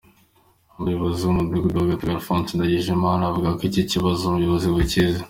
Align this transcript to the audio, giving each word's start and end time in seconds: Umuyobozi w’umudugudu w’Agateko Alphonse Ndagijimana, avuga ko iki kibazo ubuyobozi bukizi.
Umuyobozi 0.77 1.19
w’umudugudu 1.23 1.75
w’Agateko 1.79 2.13
Alphonse 2.17 2.51
Ndagijimana, 2.53 3.21
avuga 3.25 3.49
ko 3.57 3.61
iki 3.69 3.81
kibazo 3.91 4.21
ubuyobozi 4.25 4.67
bukizi. 4.73 5.19